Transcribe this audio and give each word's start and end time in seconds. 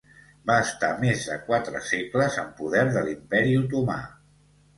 Va 0.51 0.53
estar 0.67 0.87
més 1.03 1.25
de 1.31 1.37
quatre 1.49 1.81
segles 1.89 2.39
en 2.45 2.49
poder 2.63 2.83
de 2.97 3.05
l'Imperi 3.11 3.53
Otomà. 3.61 4.01